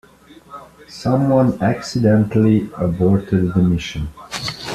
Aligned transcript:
Someone 0.87 1.61
accidentally 1.61 2.67
aborted 2.79 3.53
the 3.53 3.59
mission. 3.61 4.07